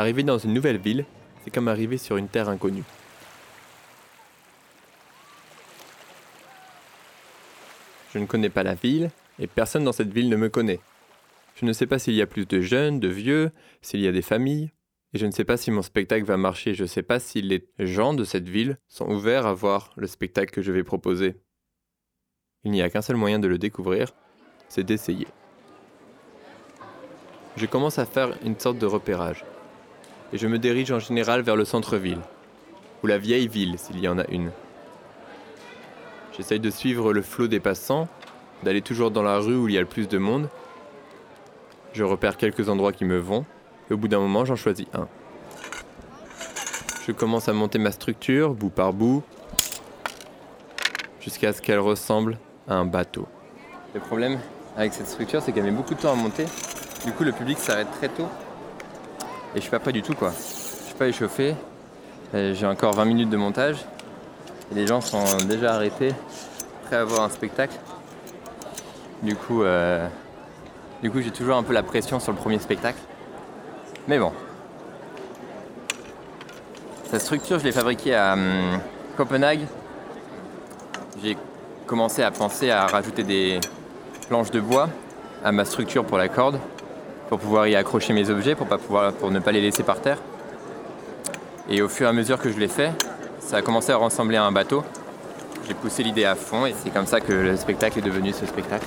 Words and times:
Arriver 0.00 0.22
dans 0.22 0.38
une 0.38 0.54
nouvelle 0.54 0.78
ville, 0.78 1.04
c'est 1.44 1.50
comme 1.50 1.68
arriver 1.68 1.98
sur 1.98 2.16
une 2.16 2.28
terre 2.28 2.48
inconnue. 2.48 2.84
Je 8.14 8.18
ne 8.18 8.24
connais 8.24 8.48
pas 8.48 8.62
la 8.62 8.74
ville 8.74 9.10
et 9.38 9.46
personne 9.46 9.84
dans 9.84 9.92
cette 9.92 10.10
ville 10.10 10.30
ne 10.30 10.36
me 10.36 10.48
connaît. 10.48 10.80
Je 11.54 11.66
ne 11.66 11.74
sais 11.74 11.86
pas 11.86 11.98
s'il 11.98 12.14
y 12.14 12.22
a 12.22 12.26
plus 12.26 12.46
de 12.46 12.62
jeunes, 12.62 12.98
de 12.98 13.08
vieux, 13.08 13.50
s'il 13.82 14.00
y 14.00 14.08
a 14.08 14.12
des 14.12 14.22
familles, 14.22 14.70
et 15.12 15.18
je 15.18 15.26
ne 15.26 15.32
sais 15.32 15.44
pas 15.44 15.58
si 15.58 15.70
mon 15.70 15.82
spectacle 15.82 16.24
va 16.24 16.38
marcher, 16.38 16.72
je 16.72 16.84
ne 16.84 16.88
sais 16.88 17.02
pas 17.02 17.20
si 17.20 17.42
les 17.42 17.68
gens 17.78 18.14
de 18.14 18.24
cette 18.24 18.48
ville 18.48 18.78
sont 18.88 19.10
ouverts 19.10 19.44
à 19.44 19.52
voir 19.52 19.92
le 19.96 20.06
spectacle 20.06 20.50
que 20.50 20.62
je 20.62 20.72
vais 20.72 20.82
proposer. 20.82 21.42
Il 22.64 22.70
n'y 22.70 22.80
a 22.80 22.88
qu'un 22.88 23.02
seul 23.02 23.16
moyen 23.16 23.38
de 23.38 23.48
le 23.48 23.58
découvrir, 23.58 24.14
c'est 24.66 24.82
d'essayer. 24.82 25.26
Je 27.58 27.66
commence 27.66 27.98
à 27.98 28.06
faire 28.06 28.34
une 28.42 28.58
sorte 28.58 28.78
de 28.78 28.86
repérage, 28.86 29.44
et 30.32 30.38
je 30.38 30.46
me 30.46 30.58
dirige 30.58 30.92
en 30.92 30.98
général 30.98 31.42
vers 31.42 31.56
le 31.56 31.64
centre-ville, 31.64 32.20
ou 33.02 33.06
la 33.06 33.18
vieille 33.18 33.48
ville 33.48 33.78
s'il 33.78 33.98
y 34.00 34.08
en 34.08 34.18
a 34.18 34.26
une. 34.28 34.50
J'essaye 36.36 36.60
de 36.60 36.70
suivre 36.70 37.12
le 37.12 37.22
flot 37.22 37.48
des 37.48 37.60
passants, 37.60 38.08
d'aller 38.62 38.82
toujours 38.82 39.10
dans 39.10 39.22
la 39.22 39.38
rue 39.38 39.56
où 39.56 39.68
il 39.68 39.74
y 39.74 39.78
a 39.78 39.80
le 39.80 39.86
plus 39.86 40.08
de 40.08 40.18
monde. 40.18 40.48
Je 41.92 42.04
repère 42.04 42.36
quelques 42.36 42.68
endroits 42.68 42.92
qui 42.92 43.04
me 43.04 43.18
vont, 43.18 43.44
et 43.90 43.94
au 43.94 43.96
bout 43.96 44.08
d'un 44.08 44.20
moment, 44.20 44.44
j'en 44.44 44.56
choisis 44.56 44.86
un. 44.94 45.08
Je 47.06 47.12
commence 47.12 47.48
à 47.48 47.52
monter 47.52 47.78
ma 47.78 47.90
structure, 47.90 48.54
bout 48.54 48.70
par 48.70 48.92
bout, 48.92 49.22
jusqu'à 51.20 51.52
ce 51.52 51.60
qu'elle 51.60 51.80
ressemble 51.80 52.38
à 52.68 52.74
un 52.74 52.84
bateau. 52.84 53.26
Le 53.94 54.00
problème 54.00 54.38
avec 54.76 54.92
cette 54.92 55.08
structure, 55.08 55.42
c'est 55.42 55.52
qu'elle 55.52 55.64
met 55.64 55.70
beaucoup 55.72 55.94
de 55.94 56.00
temps 56.00 56.12
à 56.12 56.16
monter. 56.16 56.44
Du 57.04 57.12
coup, 57.12 57.24
le 57.24 57.32
public 57.32 57.58
s'arrête 57.58 57.90
très 57.90 58.08
tôt. 58.08 58.28
Et 59.54 59.56
je 59.56 59.60
suis 59.62 59.70
pas 59.70 59.80
prêt 59.80 59.92
du 59.92 60.02
tout, 60.02 60.14
quoi. 60.14 60.30
Je 60.30 60.86
suis 60.86 60.94
pas 60.94 61.08
échauffé. 61.08 61.56
J'ai 62.32 62.66
encore 62.66 62.94
20 62.94 63.04
minutes 63.04 63.30
de 63.30 63.36
montage. 63.36 63.84
Et 64.70 64.74
les 64.76 64.86
gens 64.86 65.00
sont 65.00 65.24
déjà 65.48 65.74
arrêtés, 65.74 66.12
prêts 66.84 66.96
à 66.96 67.04
voir 67.04 67.22
un 67.22 67.28
spectacle. 67.28 67.74
Du 69.22 69.34
coup, 69.34 69.62
euh, 69.62 70.06
du 71.02 71.10
coup 71.10 71.20
j'ai 71.20 71.32
toujours 71.32 71.56
un 71.56 71.64
peu 71.64 71.72
la 71.72 71.82
pression 71.82 72.20
sur 72.20 72.30
le 72.30 72.38
premier 72.38 72.60
spectacle. 72.60 73.00
Mais 74.06 74.18
bon. 74.18 74.32
Cette 77.10 77.20
structure, 77.22 77.58
je 77.58 77.64
l'ai 77.64 77.72
fabriquée 77.72 78.14
à 78.14 78.34
hum, 78.34 78.78
Copenhague. 79.16 79.66
J'ai 81.20 81.36
commencé 81.86 82.22
à 82.22 82.30
penser 82.30 82.70
à 82.70 82.86
rajouter 82.86 83.24
des 83.24 83.58
planches 84.28 84.52
de 84.52 84.60
bois 84.60 84.88
à 85.44 85.50
ma 85.50 85.64
structure 85.64 86.04
pour 86.04 86.18
la 86.18 86.28
corde, 86.28 86.60
pour 87.30 87.38
pouvoir 87.38 87.68
y 87.68 87.76
accrocher 87.76 88.12
mes 88.12 88.28
objets, 88.28 88.56
pour, 88.56 89.30
ne 89.30 89.38
pas 89.38 89.52
les 89.52 89.60
laisser 89.60 89.84
par 89.84 90.00
terre. 90.00 90.18
Et 91.70 91.80
au 91.80 91.88
fur 91.88 92.06
et 92.06 92.10
à 92.10 92.12
mesure 92.12 92.38
que 92.38 92.50
je 92.50 92.58
l'ai 92.58 92.68
fait, 92.68 92.90
ça 93.38 93.58
a 93.58 93.62
commencé 93.62 93.92
à 93.92 93.96
ressembler 93.96 94.36
à 94.36 94.44
un 94.44 94.50
bateau. 94.50 94.82
J'ai 95.68 95.74
poussé 95.74 96.02
l'idée 96.02 96.24
à 96.24 96.34
fond 96.34 96.66
et 96.66 96.74
c'est 96.76 96.90
comme 96.90 97.06
ça 97.06 97.20
que 97.20 97.32
le 97.32 97.56
spectacle 97.56 98.00
est 98.00 98.02
devenu 98.02 98.32
ce 98.32 98.44
spectacle. 98.46 98.86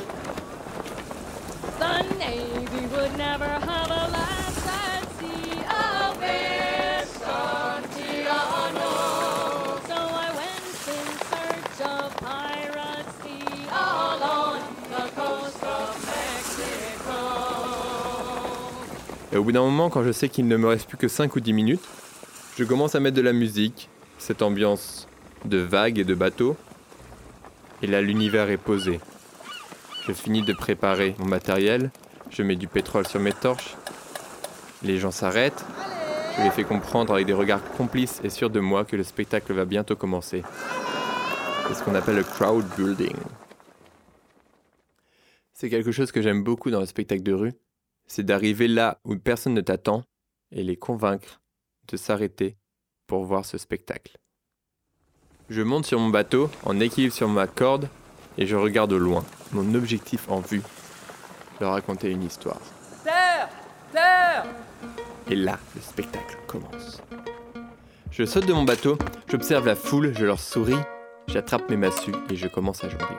Et 19.33 19.37
au 19.37 19.43
bout 19.43 19.51
d'un 19.51 19.63
moment, 19.63 19.89
quand 19.89 20.03
je 20.03 20.11
sais 20.11 20.29
qu'il 20.29 20.47
ne 20.47 20.57
me 20.57 20.67
reste 20.67 20.87
plus 20.87 20.97
que 20.97 21.07
5 21.07 21.35
ou 21.35 21.39
10 21.39 21.53
minutes, 21.53 21.83
je 22.55 22.63
commence 22.63 22.93
à 22.93 22.99
mettre 22.99 23.17
de 23.17 23.21
la 23.23 23.33
musique, 23.33 23.89
cette 24.19 24.43
ambiance 24.43 25.07
de 25.45 25.57
vagues 25.57 25.97
et 25.97 26.03
de 26.03 26.13
bateaux. 26.13 26.55
Et 27.81 27.87
là, 27.87 27.99
l'univers 27.99 28.51
est 28.51 28.57
posé. 28.57 28.99
Je 30.05 30.13
finis 30.13 30.43
de 30.43 30.53
préparer 30.53 31.15
mon 31.17 31.25
matériel, 31.25 31.89
je 32.29 32.43
mets 32.43 32.55
du 32.55 32.67
pétrole 32.67 33.07
sur 33.07 33.19
mes 33.19 33.33
torches. 33.33 33.75
Les 34.83 34.99
gens 34.99 35.09
s'arrêtent. 35.09 35.65
Je 36.37 36.43
les 36.43 36.51
fais 36.51 36.63
comprendre 36.63 37.13
avec 37.13 37.25
des 37.25 37.33
regards 37.33 37.63
complices 37.71 38.21
et 38.23 38.29
sûrs 38.29 38.51
de 38.51 38.59
moi 38.59 38.85
que 38.85 38.95
le 38.95 39.03
spectacle 39.03 39.51
va 39.53 39.65
bientôt 39.65 39.95
commencer. 39.95 40.43
C'est 41.67 41.73
ce 41.73 41.83
qu'on 41.83 41.95
appelle 41.95 42.17
le 42.17 42.23
crowd 42.23 42.65
building. 42.77 43.15
C'est 45.53 45.71
quelque 45.71 45.91
chose 45.91 46.11
que 46.11 46.21
j'aime 46.21 46.43
beaucoup 46.43 46.69
dans 46.69 46.81
le 46.81 46.85
spectacle 46.85 47.23
de 47.23 47.33
rue. 47.33 47.53
C'est 48.07 48.23
d'arriver 48.23 48.67
là 48.67 48.99
où 49.03 49.15
personne 49.15 49.53
ne 49.53 49.61
t'attend 49.61 50.03
et 50.51 50.63
les 50.63 50.77
convaincre 50.77 51.41
de 51.87 51.97
s'arrêter 51.97 52.57
pour 53.07 53.23
voir 53.25 53.45
ce 53.45 53.57
spectacle. 53.57 54.17
Je 55.49 55.61
monte 55.61 55.85
sur 55.85 55.99
mon 55.99 56.09
bateau, 56.09 56.49
en 56.63 56.79
équilibre 56.79 57.13
sur 57.13 57.27
ma 57.27 57.47
corde, 57.47 57.89
et 58.37 58.45
je 58.45 58.55
regarde 58.55 58.93
au 58.93 58.97
loin, 58.97 59.25
mon 59.51 59.75
objectif 59.75 60.29
en 60.29 60.39
vue, 60.39 60.61
leur 61.59 61.73
raconter 61.73 62.09
une 62.09 62.23
histoire. 62.23 62.61
Terre 63.03 63.49
Terre 63.91 64.45
Et 65.29 65.35
là, 65.35 65.59
le 65.75 65.81
spectacle 65.81 66.37
commence. 66.47 67.01
Je 68.09 68.25
saute 68.25 68.45
de 68.45 68.53
mon 68.53 68.63
bateau, 68.63 68.97
j'observe 69.27 69.65
la 69.65 69.75
foule, 69.75 70.13
je 70.15 70.25
leur 70.25 70.39
souris, 70.39 70.79
j'attrape 71.27 71.69
mes 71.69 71.77
massues 71.77 72.15
et 72.29 72.35
je 72.35 72.47
commence 72.47 72.83
à 72.83 72.89
jongler. 72.89 73.17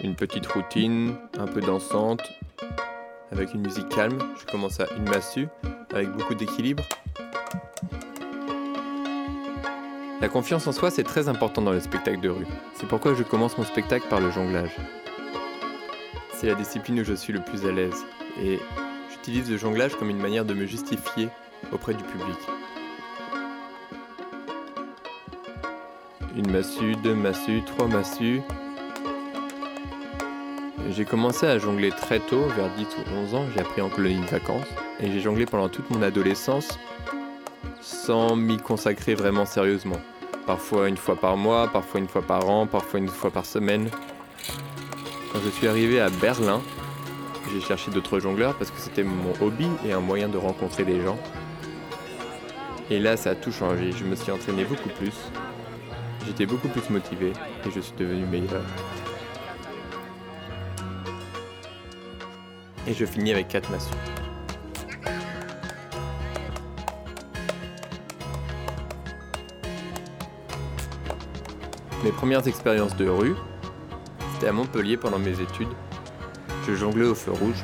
Une 0.00 0.16
petite 0.16 0.46
routine, 0.46 1.16
un 1.38 1.46
peu 1.46 1.60
dansante, 1.60 2.22
avec 3.34 3.52
une 3.52 3.62
musique 3.62 3.88
calme, 3.90 4.18
je 4.40 4.50
commence 4.50 4.80
à 4.80 4.86
une 4.96 5.08
massue, 5.08 5.48
avec 5.92 6.10
beaucoup 6.12 6.34
d'équilibre, 6.34 6.84
La 10.24 10.30
confiance 10.30 10.66
en 10.66 10.72
soi, 10.72 10.90
c'est 10.90 11.04
très 11.04 11.28
important 11.28 11.60
dans 11.60 11.70
le 11.70 11.80
spectacle 11.80 12.18
de 12.20 12.30
rue. 12.30 12.46
C'est 12.76 12.88
pourquoi 12.88 13.12
je 13.12 13.22
commence 13.22 13.58
mon 13.58 13.64
spectacle 13.64 14.06
par 14.08 14.20
le 14.20 14.30
jonglage. 14.30 14.74
C'est 16.32 16.46
la 16.46 16.54
discipline 16.54 16.98
où 17.00 17.04
je 17.04 17.12
suis 17.12 17.30
le 17.30 17.40
plus 17.40 17.66
à 17.66 17.72
l'aise 17.72 18.06
et 18.42 18.58
j'utilise 19.10 19.50
le 19.50 19.58
jonglage 19.58 19.96
comme 19.96 20.08
une 20.08 20.18
manière 20.18 20.46
de 20.46 20.54
me 20.54 20.64
justifier 20.64 21.28
auprès 21.72 21.92
du 21.92 22.02
public. 22.04 22.38
Une 26.34 26.50
massue, 26.50 26.96
deux 27.02 27.14
massues, 27.14 27.62
trois 27.66 27.88
massues. 27.88 28.40
J'ai 30.90 31.04
commencé 31.04 31.46
à 31.46 31.58
jongler 31.58 31.90
très 31.90 32.20
tôt, 32.20 32.42
vers 32.56 32.68
10 32.76 32.84
ou 32.84 33.18
11 33.24 33.34
ans, 33.34 33.44
j'ai 33.54 33.60
appris 33.60 33.80
en 33.80 33.88
colonie 33.88 34.20
de 34.20 34.26
vacances, 34.26 34.66
et 35.00 35.10
j'ai 35.10 35.20
jonglé 35.20 35.46
pendant 35.46 35.68
toute 35.68 35.88
mon 35.90 36.02
adolescence 36.02 36.78
sans 37.80 38.36
m'y 38.36 38.58
consacrer 38.58 39.14
vraiment 39.14 39.46
sérieusement. 39.46 40.00
Parfois 40.46 40.88
une 40.88 40.96
fois 40.96 41.16
par 41.16 41.36
mois, 41.36 41.68
parfois 41.68 42.00
une 42.00 42.08
fois 42.08 42.22
par 42.22 42.48
an, 42.48 42.66
parfois 42.66 43.00
une 43.00 43.08
fois 43.08 43.30
par 43.30 43.46
semaine. 43.46 43.88
Quand 45.32 45.40
je 45.42 45.50
suis 45.50 45.66
arrivé 45.68 46.00
à 46.00 46.10
Berlin, 46.10 46.60
j'ai 47.52 47.60
cherché 47.60 47.90
d'autres 47.90 48.20
jongleurs 48.20 48.54
parce 48.56 48.70
que 48.70 48.78
c'était 48.78 49.04
mon 49.04 49.32
hobby 49.40 49.68
et 49.86 49.92
un 49.92 50.00
moyen 50.00 50.28
de 50.28 50.36
rencontrer 50.36 50.84
des 50.84 51.00
gens. 51.00 51.18
Et 52.90 52.98
là, 52.98 53.16
ça 53.16 53.30
a 53.30 53.34
tout 53.34 53.52
changé. 53.52 53.92
Je 53.92 54.04
me 54.04 54.14
suis 54.14 54.30
entraîné 54.30 54.64
beaucoup 54.64 54.90
plus. 54.90 55.14
J'étais 56.26 56.46
beaucoup 56.46 56.68
plus 56.68 56.88
motivé 56.90 57.32
et 57.66 57.70
je 57.74 57.80
suis 57.80 57.94
devenu 57.96 58.26
meilleur. 58.26 58.62
Et 62.86 62.92
je 62.94 63.06
finis 63.06 63.32
avec 63.32 63.48
4 63.48 63.70
massues. 63.70 63.94
Mes 72.04 72.12
premières 72.12 72.46
expériences 72.46 72.94
de 72.96 73.08
rue, 73.08 73.34
c'était 74.34 74.48
à 74.48 74.52
Montpellier 74.52 74.98
pendant 74.98 75.18
mes 75.18 75.40
études. 75.40 75.68
Je 76.66 76.74
jonglais 76.74 77.06
au 77.06 77.14
feu 77.14 77.32
rouge 77.32 77.62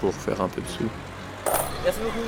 pour 0.00 0.12
faire 0.12 0.40
un 0.40 0.48
peu 0.48 0.60
de 0.60 0.66
sous. 0.66 0.88
Merci 1.84 2.00
beaucoup. 2.00 2.26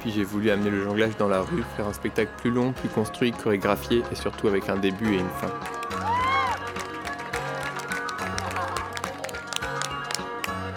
Puis 0.00 0.12
j'ai 0.12 0.24
voulu 0.24 0.50
amener 0.50 0.70
le 0.70 0.84
jonglage 0.84 1.16
dans 1.18 1.28
la 1.28 1.42
rue, 1.42 1.62
faire 1.76 1.86
un 1.86 1.92
spectacle 1.92 2.30
plus 2.38 2.50
long, 2.50 2.72
plus 2.72 2.88
construit, 2.88 3.32
chorégraphié 3.32 4.02
et 4.10 4.14
surtout 4.14 4.48
avec 4.48 4.70
un 4.70 4.76
début 4.76 5.14
et 5.14 5.18
une 5.18 5.28
fin. 5.40 6.07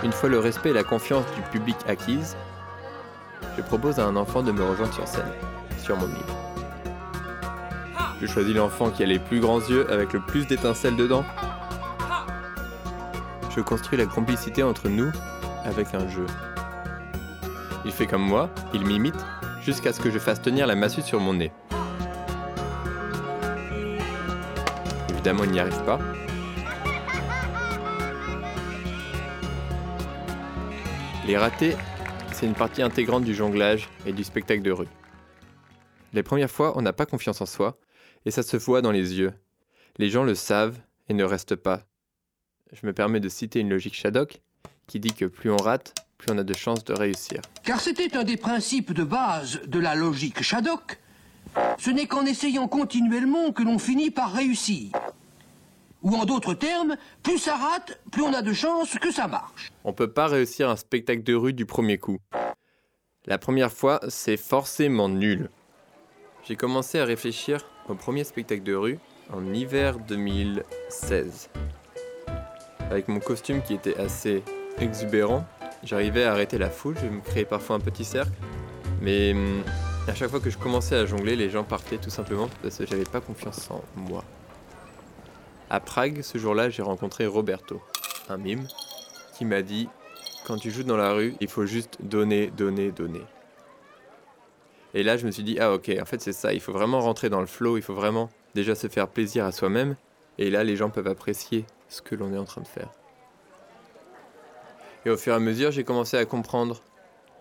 Une 0.03 0.12
fois 0.12 0.30
le 0.30 0.39
respect 0.39 0.69
et 0.71 0.74
la 0.74 0.83
confiance 0.83 1.25
du 1.36 1.42
public 1.51 1.77
acquise, 1.88 2.36
je 3.57 3.62
propose 3.62 4.00
à 4.00 4.06
un 4.06 4.15
enfant 4.15 4.42
de 4.42 4.51
me 4.51 4.63
rejoindre 4.63 4.94
sur 4.94 5.07
scène 5.07 5.31
sur 5.81 5.98
mon 5.98 6.07
île. 6.07 6.15
Je 8.21 8.27
choisis 8.27 8.56
l'enfant 8.56 8.89
qui 8.89 9.03
a 9.03 9.06
les 9.06 9.19
plus 9.19 9.39
grands 9.39 9.59
yeux 9.59 9.92
avec 9.92 10.13
le 10.13 10.19
plus 10.19 10.45
d'étincelles 10.48 10.95
dedans. 10.95 11.24
Je 13.56 13.62
construis 13.62 13.98
la 13.98 14.06
complicité 14.06 14.63
entre 14.63 14.89
nous 14.89 15.12
avec 15.65 15.94
un 15.94 16.07
jeu. 16.07 16.25
Il 17.83 17.92
fait 17.92 18.06
comme 18.07 18.21
moi, 18.24 18.50
il 18.74 18.86
m'imite, 18.86 19.25
jusqu'à 19.63 19.92
ce 19.92 20.00
que 20.00 20.12
je 20.12 20.19
fasse 20.19 20.42
tenir 20.42 20.68
la 20.68 20.75
massue 20.75 21.01
sur 21.01 21.19
mon 21.19 21.33
nez. 21.33 21.51
Évidemment, 25.09 25.44
il 25.44 25.51
n'y 25.51 25.59
arrive 25.59 25.83
pas. 25.83 26.00
Les 31.31 31.38
ratés, 31.38 31.78
c'est 32.33 32.45
une 32.45 32.56
partie 32.56 32.81
intégrante 32.81 33.24
du 33.24 33.33
jonglage 33.33 33.88
et 34.06 34.12
du 34.12 34.22
spectacle 34.22 34.62
de 34.62 34.72
rue. 34.72 34.89
Les 36.12 36.24
premières 36.24 36.51
fois, 36.51 36.78
on 36.78 36.81
n'a 36.81 36.92
pas 36.92 37.06
confiance 37.06 37.39
en 37.39 37.45
soi, 37.45 37.80
et 38.25 38.31
ça 38.31 38.44
se 38.44 38.57
voit 38.57 38.81
dans 38.81 38.92
les 38.92 39.13
yeux. 39.18 39.31
Les 39.98 40.10
gens 40.10 40.25
le 40.25 40.36
savent 40.36 40.78
et 41.07 41.13
ne 41.13 41.24
restent 41.24 41.56
pas. 41.56 41.83
Je 42.74 42.86
me 42.86 42.92
permets 42.92 43.22
de 43.22 43.30
citer 43.30 43.62
une 43.62 43.69
logique 43.69 43.94
Shadok 43.94 44.42
qui 44.88 45.00
dit 45.00 45.13
que 45.13 45.24
plus 45.24 45.50
on 45.50 45.56
rate, 45.56 45.94
plus 46.18 46.33
on 46.33 46.38
a 46.38 46.44
de 46.44 46.54
chances 46.54 46.83
de 46.83 46.92
réussir. 46.92 47.39
Car 47.63 47.80
c'était 47.80 48.18
un 48.18 48.25
des 48.25 48.36
principes 48.36 48.92
de 48.92 49.06
base 49.06 49.62
de 49.66 49.80
la 49.80 49.95
logique 49.95 50.44
Shadok. 50.44 51.00
Ce 51.80 51.92
n'est 51.92 52.07
qu'en 52.07 52.25
essayant 52.25 52.68
continuellement 52.68 53.54
que 53.54 53.63
l'on 53.63 53.80
finit 53.80 54.12
par 54.12 54.33
réussir. 54.33 54.92
Ou 56.03 56.15
en 56.15 56.25
d'autres 56.25 56.53
termes, 56.53 56.95
plus 57.21 57.38
ça 57.38 57.56
rate, 57.56 58.00
plus 58.12 58.24
on 58.24 58.33
a 58.33 58.42
de 58.42 58.53
chances 58.53 58.98
que 58.98 59.12
ça 59.12 59.27
marche. 59.27 59.71
On 59.83 59.94
peut 59.94 60.12
pas 60.12 60.27
réussir 60.27 60.69
un 60.69 60.75
spectacle 60.75 61.24
de 61.24 61.36
rue 61.36 61.53
du 61.53 61.65
premier 61.65 61.98
coup. 61.98 62.18
La 63.27 63.38
première 63.38 63.71
fois, 63.71 64.00
c'est 64.09 64.38
forcément 64.38 65.07
nul. 65.07 65.50
J'ai 66.44 66.56
commencé 66.56 67.00
à 67.00 67.06
réfléchir 67.06 67.63
au 67.88 67.94
premier 67.94 68.24
spectacle 68.24 68.63
de 68.63 68.74
rue 68.74 69.00
en 69.31 69.53
hiver 69.53 70.00
2016. 70.00 71.50
Avec 72.89 73.07
mon 73.07 73.19
costume 73.19 73.62
qui 73.62 73.75
était 73.75 73.97
assez 73.97 74.44
exubérant, 74.80 75.45
j'arrivais 75.83 76.24
à 76.24 76.31
arrêter 76.31 76.57
la 76.57 76.69
foule, 76.69 76.95
je 77.01 77.07
me 77.07 77.21
créais 77.21 77.45
parfois 77.45 77.75
un 77.75 77.80
petit 77.80 78.06
cercle, 78.06 78.33
mais 79.01 79.33
hum, 79.33 79.62
à 80.07 80.15
chaque 80.15 80.31
fois 80.31 80.39
que 80.39 80.50
je 80.50 80.57
commençais 80.57 80.95
à 80.95 81.06
jongler, 81.06 81.36
les 81.36 81.50
gens 81.50 81.63
partaient 81.63 81.97
tout 81.97 82.09
simplement 82.09 82.50
parce 82.63 82.77
que 82.80 82.88
j'avais 82.88 83.04
pas 83.04 83.21
confiance 83.21 83.69
en 83.69 83.83
moi. 83.95 84.24
À 85.73 85.79
Prague, 85.79 86.21
ce 86.21 86.38
jour-là, 86.38 86.69
j'ai 86.69 86.81
rencontré 86.81 87.25
Roberto, 87.25 87.81
un 88.27 88.35
mime, 88.35 88.68
qui 89.38 89.45
m'a 89.45 89.62
dit 89.62 89.88
Quand 90.45 90.57
tu 90.57 90.69
joues 90.69 90.83
dans 90.83 90.97
la 90.97 91.13
rue, 91.13 91.33
il 91.39 91.47
faut 91.47 91.65
juste 91.65 91.97
donner, 92.01 92.47
donner, 92.47 92.91
donner. 92.91 93.21
Et 94.94 95.01
là, 95.01 95.15
je 95.15 95.25
me 95.25 95.31
suis 95.31 95.44
dit 95.44 95.59
Ah, 95.62 95.71
ok, 95.71 95.89
en 95.97 96.03
fait, 96.03 96.19
c'est 96.19 96.33
ça, 96.33 96.51
il 96.51 96.59
faut 96.59 96.73
vraiment 96.73 97.00
rentrer 97.00 97.29
dans 97.29 97.39
le 97.39 97.45
flow, 97.45 97.77
il 97.77 97.83
faut 97.83 97.94
vraiment 97.94 98.29
déjà 98.53 98.75
se 98.75 98.88
faire 98.88 99.07
plaisir 99.07 99.45
à 99.45 99.53
soi-même, 99.53 99.95
et 100.38 100.50
là, 100.50 100.65
les 100.65 100.75
gens 100.75 100.89
peuvent 100.89 101.07
apprécier 101.07 101.63
ce 101.88 102.01
que 102.01 102.15
l'on 102.15 102.33
est 102.33 102.38
en 102.38 102.44
train 102.44 102.59
de 102.59 102.68
faire. 102.68 102.89
Et 105.06 105.09
au 105.09 105.15
fur 105.15 105.31
et 105.31 105.38
à 105.38 105.39
mesure, 105.39 105.71
j'ai 105.71 105.85
commencé 105.85 106.18
à 106.18 106.25
comprendre 106.25 106.81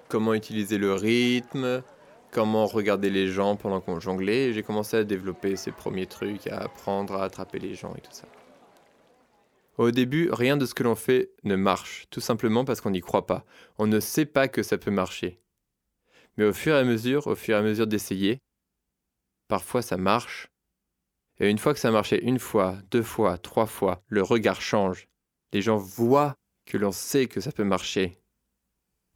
comment 0.08 0.34
utiliser 0.34 0.78
le 0.78 0.94
rythme, 0.94 1.82
comment 2.30 2.66
regarder 2.66 3.10
les 3.10 3.28
gens 3.28 3.56
pendant 3.56 3.80
qu'on 3.80 4.00
jonglait. 4.00 4.48
Et 4.48 4.52
j'ai 4.52 4.62
commencé 4.62 4.96
à 4.96 5.04
développer 5.04 5.56
ces 5.56 5.72
premiers 5.72 6.06
trucs, 6.06 6.46
à 6.46 6.58
apprendre 6.58 7.14
à 7.14 7.24
attraper 7.24 7.58
les 7.58 7.74
gens 7.74 7.94
et 7.96 8.00
tout 8.00 8.12
ça. 8.12 8.26
Au 9.78 9.90
début, 9.90 10.28
rien 10.30 10.56
de 10.56 10.66
ce 10.66 10.74
que 10.74 10.82
l'on 10.82 10.94
fait 10.94 11.30
ne 11.44 11.56
marche, 11.56 12.06
tout 12.10 12.20
simplement 12.20 12.64
parce 12.64 12.80
qu'on 12.80 12.90
n'y 12.90 13.00
croit 13.00 13.26
pas. 13.26 13.44
On 13.78 13.86
ne 13.86 13.98
sait 13.98 14.26
pas 14.26 14.46
que 14.46 14.62
ça 14.62 14.76
peut 14.76 14.90
marcher. 14.90 15.40
Mais 16.36 16.44
au 16.44 16.52
fur 16.52 16.74
et 16.74 16.78
à 16.78 16.84
mesure, 16.84 17.26
au 17.26 17.34
fur 17.34 17.56
et 17.56 17.58
à 17.58 17.62
mesure 17.62 17.86
d'essayer, 17.86 18.42
parfois 19.48 19.80
ça 19.82 19.96
marche. 19.96 20.48
Et 21.38 21.48
une 21.48 21.58
fois 21.58 21.72
que 21.72 21.80
ça 21.80 21.90
marchait 21.90 22.22
une 22.22 22.38
fois, 22.38 22.76
deux 22.90 23.02
fois, 23.02 23.38
trois 23.38 23.66
fois, 23.66 24.02
le 24.08 24.22
regard 24.22 24.60
change. 24.60 25.08
Les 25.52 25.62
gens 25.62 25.78
voient 25.78 26.36
que 26.66 26.76
l'on 26.76 26.92
sait 26.92 27.26
que 27.26 27.40
ça 27.40 27.50
peut 27.50 27.64
marcher. 27.64 28.19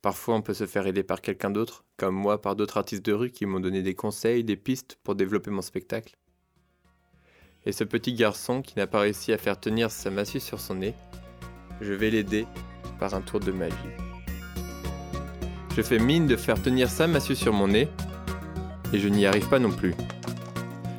Parfois, 0.05 0.35
on 0.35 0.43
peut 0.43 0.53
se 0.53 0.67
faire 0.67 0.87
aider 0.87 1.03
par 1.03 1.23
quelqu'un 1.23 1.49
d'autre, 1.49 1.87
comme 1.97 2.15
moi 2.15 2.39
par 2.39 2.57
d'autres 2.57 2.77
artistes 2.77 3.07
de 3.07 3.15
rue 3.15 3.31
qui 3.31 3.47
m'ont 3.47 3.59
donné 3.59 3.81
des 3.81 3.95
conseils, 3.95 4.45
des 4.45 4.55
pistes 4.55 4.99
pour 5.03 5.15
développer 5.15 5.51
mon 5.51 5.63
spectacle. 5.63 6.19
Et 7.65 7.73
ce 7.73 7.85
petit 7.85 8.13
garçon 8.13 8.61
qui 8.61 8.77
n'a 8.77 8.87
pas 8.87 9.01
réussi 9.01 9.33
à 9.33 9.39
faire 9.39 9.59
tenir 9.59 9.91
sa 9.91 10.11
massue 10.11 10.41
sur 10.41 10.61
son 10.61 10.75
nez, 10.75 10.95
je 11.81 11.95
vais 11.95 12.11
l'aider 12.11 12.47
par 13.01 13.15
un 13.15 13.23
tour 13.23 13.41
de 13.41 13.51
magie. 13.51 13.75
Je 15.75 15.81
fais 15.81 15.99
mine 15.99 16.27
de 16.27 16.37
faire 16.37 16.61
tenir 16.61 16.91
sa 16.91 17.07
massue 17.07 17.35
sur 17.35 17.55
mon 17.55 17.69
nez, 17.69 17.89
et 18.93 18.99
je 18.99 19.09
n'y 19.09 19.25
arrive 19.25 19.49
pas 19.49 19.59
non 19.59 19.71
plus. 19.71 19.95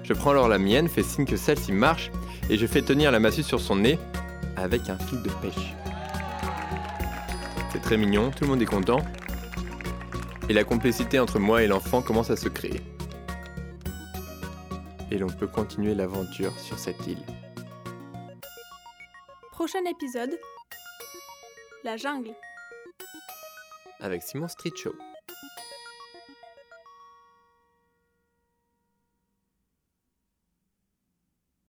Je 0.02 0.14
prends 0.14 0.32
alors 0.32 0.48
la 0.48 0.58
mienne, 0.58 0.88
fais 0.88 1.04
signe 1.04 1.26
que 1.26 1.38
celle-ci 1.38 1.74
marche, 1.74 2.10
et 2.50 2.58
je 2.58 2.66
fais 2.66 2.82
tenir 2.82 3.12
la 3.12 3.20
massue 3.20 3.44
sur 3.44 3.62
son 3.62 3.76
nez 3.76 4.00
avec 4.56 4.90
un 4.90 4.98
fil 4.98 5.22
de 5.22 5.30
pêche. 5.44 5.76
C'est 7.76 7.82
très 7.82 7.98
mignon, 7.98 8.32
tout 8.32 8.46
le 8.46 8.52
monde 8.52 8.62
est 8.62 8.66
content, 8.66 9.02
et 10.48 10.54
la 10.54 10.64
complicité 10.64 11.20
entre 11.20 11.40
moi 11.40 11.62
et 11.62 11.68
l'enfant 11.68 12.02
commence 12.02 12.30
à 12.30 12.38
se 12.38 12.48
créer. 12.48 12.80
Et 15.12 15.18
l'on 15.18 15.28
peut 15.28 15.48
continuer 15.48 15.94
l'aventure 15.94 16.58
sur 16.58 16.80
cette 16.80 17.06
île. 17.06 17.22
Prochain 19.52 19.84
épisode 19.90 20.40
La 21.84 21.98
jungle. 21.98 22.32
Avec 24.00 24.24
Simon 24.24 24.48
Street 24.48 24.72
Show. 24.74 24.96